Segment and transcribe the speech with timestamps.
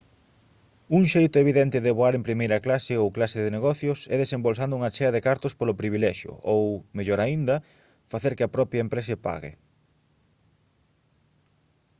[0.97, 4.93] un xeito evidente de voar en primeira clase ou clase de negocios é desembolsando unha
[4.95, 6.61] chea de cartos polo privilexio ou
[6.97, 7.55] mellor aínda
[8.11, 9.51] facer que a propia empresa pague